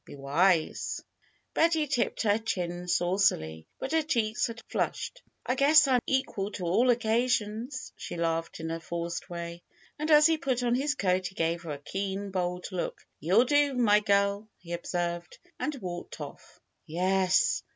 Be 0.03 0.15
wise 0.15 1.03
Betty 1.53 1.85
tipped 1.85 2.23
her 2.23 2.39
chin 2.39 2.87
saucily; 2.87 3.67
but 3.77 3.91
her 3.91 4.01
cheeks 4.01 4.47
had 4.47 4.59
flushed. 4.67 5.21
"I 5.45 5.53
guess 5.53 5.83
Pm 5.85 5.99
equal 6.07 6.49
to 6.53 6.65
all 6.65 6.89
occasions 6.89 7.93
she 7.95 8.17
laughed 8.17 8.59
in 8.59 8.71
a 8.71 8.79
forced 8.79 9.29
way. 9.29 9.61
As 9.99 10.25
he 10.25 10.39
put 10.39 10.63
on 10.63 10.73
his 10.73 10.95
coat 10.95 11.27
he 11.27 11.35
gave 11.35 11.61
her 11.61 11.71
a 11.73 11.77
keen, 11.77 12.31
bold 12.31 12.65
look. 12.71 13.05
"YouTl 13.21 13.45
do, 13.47 13.73
my 13.75 13.99
girl 13.99 14.49
he 14.57 14.73
observed, 14.73 15.37
and 15.59 15.75
walked 15.75 16.19
off. 16.19 16.59
"Yes. 16.87 17.61